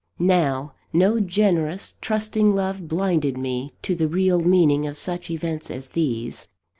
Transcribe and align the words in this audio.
Now, 0.17 0.73
no 0.91 1.19
generous, 1.19 1.93
trusting 2.01 2.55
love 2.55 2.87
blinded 2.87 3.37
me 3.37 3.75
to 3.83 3.93
the 3.93 4.07
real 4.07 4.41
meaning 4.41 4.87
of 4.87 4.97
such 4.97 5.29
events 5.29 5.69
as 5.69 5.89
these. 5.89 6.47